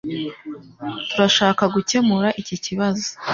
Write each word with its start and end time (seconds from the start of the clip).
Turashaka 1.09 1.63
gukemura 1.75 2.29
iki 2.41 2.55
kibazo. 2.65 3.07